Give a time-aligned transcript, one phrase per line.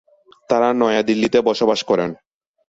[0.49, 2.09] তারা নয়াদিল্লিতে বসবাস করেন।